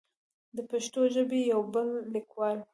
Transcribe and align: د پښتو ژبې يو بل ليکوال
د 0.55 0.57
پښتو 0.69 1.01
ژبې 1.13 1.39
يو 1.51 1.61
بل 1.73 1.87
ليکوال 2.13 2.57